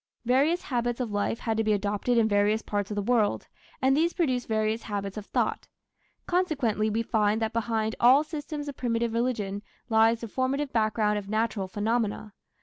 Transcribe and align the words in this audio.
Various 0.25 0.63
habits 0.63 0.99
of 0.99 1.11
life 1.11 1.37
had 1.41 1.57
to 1.57 1.63
be 1.63 1.73
adopted 1.73 2.17
in 2.17 2.27
various 2.27 2.63
parts 2.63 2.89
of 2.89 2.95
the 2.95 3.03
world, 3.03 3.47
and 3.83 3.95
these 3.95 4.13
produced 4.13 4.47
various 4.47 4.81
habits 4.81 5.15
of 5.15 5.27
thought. 5.27 5.67
Consequently, 6.25 6.89
we 6.89 7.03
find 7.03 7.39
that 7.39 7.53
behind 7.53 7.95
all 7.99 8.23
systems 8.23 8.67
of 8.67 8.75
primitive 8.75 9.13
religion 9.13 9.61
lies 9.89 10.21
the 10.21 10.27
formative 10.27 10.73
background 10.73 11.19
of 11.19 11.29
natural 11.29 11.67
phenomena. 11.67 12.33